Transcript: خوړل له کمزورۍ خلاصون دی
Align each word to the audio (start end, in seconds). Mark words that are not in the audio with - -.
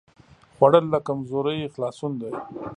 خوړل 0.55 0.85
له 0.93 0.99
کمزورۍ 1.07 1.59
خلاصون 1.73 2.11
دی 2.21 2.31